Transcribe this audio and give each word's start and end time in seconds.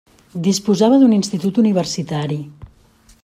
Disposava 0.45 0.97
d'un 1.03 1.13
institut 1.17 1.59
universitari. 1.65 2.39